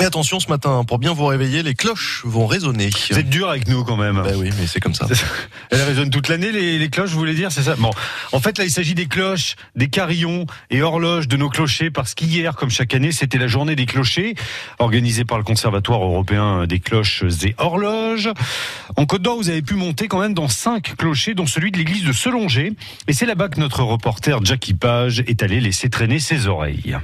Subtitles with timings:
[0.00, 2.88] Et attention ce matin, pour bien vous réveiller, les cloches vont résonner.
[3.10, 4.22] Vous êtes dur avec nous quand même.
[4.22, 5.06] Ben oui, mais c'est comme ça.
[5.70, 7.76] Elles résonnent toute l'année, les, les, cloches, vous voulez dire, c'est ça?
[7.76, 7.90] Bon,
[8.32, 12.14] en fait, là, il s'agit des cloches, des carillons et horloges de nos clochers, parce
[12.14, 14.36] qu'hier, comme chaque année, c'était la journée des clochers,
[14.78, 18.30] organisée par le Conservatoire européen des cloches et horloges.
[18.96, 21.76] En Côte d'Or, vous avez pu monter quand même dans cinq clochers, dont celui de
[21.76, 22.72] l'église de Selongé.
[23.06, 26.96] Et c'est là-bas que notre reporter Jackie Page est allé laisser traîner ses oreilles.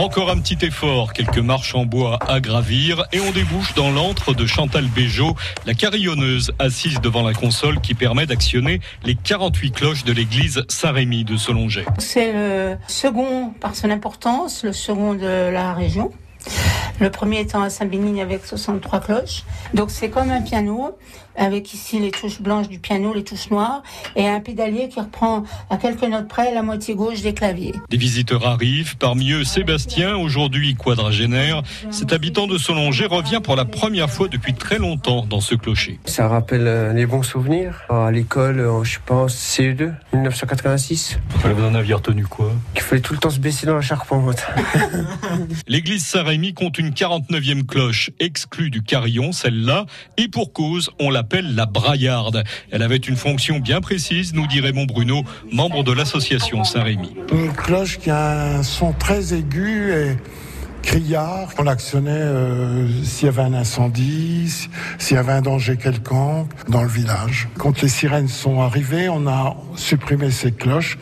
[0.00, 4.32] Encore un petit effort, quelques marches en bois à gravir et on débouche dans l'antre
[4.32, 5.36] de Chantal Béjot,
[5.66, 11.24] la carillonneuse assise devant la console qui permet d'actionner les 48 cloches de l'église Saint-Rémy
[11.24, 11.84] de Solongé.
[11.98, 16.10] C'est le second par son importance, le second de la région.
[17.00, 19.44] Le premier étant à Saint-Bénigne avec 63 cloches.
[19.72, 20.98] Donc c'est comme un piano,
[21.34, 23.82] avec ici les touches blanches du piano, les touches noires,
[24.16, 27.74] et un pédalier qui reprend à quelques notes près la moitié gauche des claviers.
[27.88, 31.62] Des visiteurs arrivent, parmi eux Sébastien, aujourd'hui quadragénaire.
[31.90, 35.98] Cet habitant de Solongé revient pour la première fois depuis très longtemps dans ce clocher.
[36.04, 37.82] Ça rappelle euh, les bons souvenirs.
[37.88, 41.18] À l'école, euh, je pense, CE2, 1986.
[41.44, 42.52] Vous en aviez retenu quoi?
[42.74, 44.44] Il fallait tout le temps se baisser dans la charpente.
[45.66, 51.54] L'église Saint-Rémy compte une 49e cloche exclue du carillon, celle-là, et pour cause, on l'appelle
[51.54, 52.44] la braillarde.
[52.70, 57.14] Elle avait une fonction bien précise, nous dit Raymond Bruno, membre de l'association Saint-Rémy.
[57.32, 60.16] Une cloche qui a un son très aigu et
[60.82, 61.48] criard.
[61.58, 64.68] On l'actionnait euh, s'il y avait un incendie,
[64.98, 67.48] s'il y avait un danger quelconque dans le village.
[67.58, 70.98] Quand les sirènes sont arrivées, on a supprimé ces cloches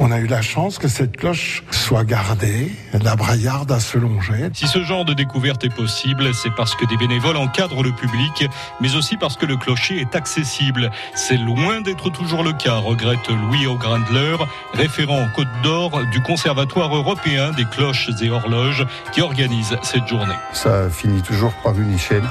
[0.00, 2.72] on a eu la chance que cette cloche soit gardée,
[3.04, 4.48] la braillarde à se longer.
[4.54, 8.48] Si ce genre de découverte est possible, c'est parce que des bénévoles encadrent le public,
[8.80, 10.90] mais aussi parce que le clocher est accessible.
[11.14, 14.36] C'est loin d'être toujours le cas, regrette Louis O'Grandler,
[14.72, 20.34] référent en Côte d'Or du Conservatoire européen des cloches et horloges qui organise cette journée.
[20.54, 22.24] Ça finit toujours par une échelle.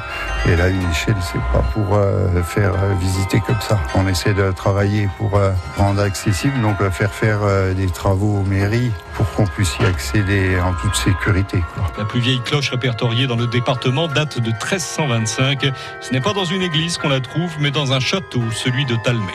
[0.48, 3.80] Et là, une échelle, c'est pas pour euh, faire euh, visiter comme ça.
[3.94, 8.44] On essaie de travailler pour euh, rendre accessible, donc faire faire euh, des travaux aux
[8.44, 11.64] mairies pour qu'on puisse y accéder en toute sécurité.
[11.74, 11.92] Quoi.
[11.98, 15.72] La plus vieille cloche répertoriée dans le département date de 1325.
[16.02, 18.96] Ce n'est pas dans une église qu'on la trouve, mais dans un château, celui de
[19.04, 19.34] Talmay.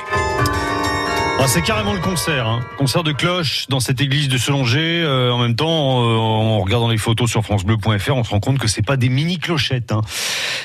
[1.45, 2.61] Ah, c'est carrément le concert, hein.
[2.79, 5.03] concert de cloche dans cette église de Selongé.
[5.03, 8.59] Euh, en même temps, euh, en regardant les photos sur francebleu.fr, on se rend compte
[8.59, 9.93] que c'est pas des mini clochettes.
[9.93, 10.01] Hein.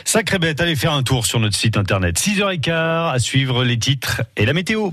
[0.06, 2.18] Sacré bête, allez faire un tour sur notre site internet.
[2.18, 4.92] 6h15 à suivre les titres et la météo.